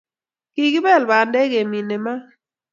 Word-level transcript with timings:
Kikibel 0.53 1.03
bandek 1.09 1.47
ke 1.51 1.61
mene 1.71 1.97
maat 2.03 2.23